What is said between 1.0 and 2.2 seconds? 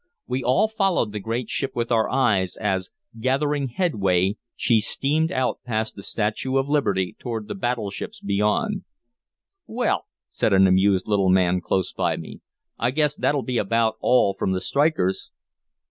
the great ship with our